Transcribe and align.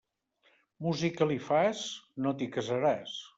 Música 0.85 1.27
li 1.33 1.37
fas? 1.49 1.83
No 2.25 2.33
t'hi 2.41 2.49
casaràs. 2.57 3.15